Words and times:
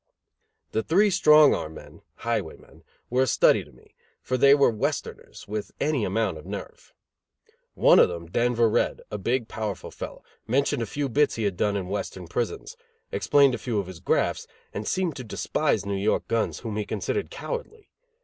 The 0.71 0.81
three 0.81 1.11
strong 1.11 1.53
arm 1.53 1.75
men 1.75 2.01
(highwaymen) 2.21 2.83
were 3.11 3.21
a 3.21 3.27
study 3.27 3.63
to 3.63 3.71
me, 3.71 3.93
for 4.19 4.35
they 4.35 4.55
were 4.55 4.71
Westerners, 4.71 5.47
with 5.47 5.73
any 5.79 6.05
amount 6.05 6.39
of 6.39 6.45
nerve. 6.47 6.91
One 7.75 7.99
of 7.99 8.09
them, 8.09 8.25
Denver 8.25 8.67
Red, 8.67 9.03
a 9.11 9.19
big 9.19 9.47
powerful 9.47 9.91
fellow, 9.91 10.23
mentioned 10.47 10.81
a 10.81 10.87
few 10.87 11.07
bits 11.07 11.35
he 11.35 11.43
had 11.43 11.55
done 11.55 11.77
in 11.77 11.87
Western 11.87 12.25
prisons, 12.27 12.75
explained 13.11 13.53
a 13.53 13.59
few 13.59 13.77
of 13.79 13.85
his 13.85 13.99
grafts 13.99 14.47
and 14.73 14.87
seemed 14.87 15.15
to 15.17 15.23
despise 15.23 15.85
New 15.85 15.93
York 15.97 16.27
guns, 16.27 16.61
whom 16.61 16.77
he 16.77 16.83
considered 16.87 17.29
cowardly. 17.29 17.91